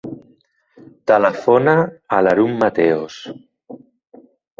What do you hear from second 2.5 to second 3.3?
Mateos.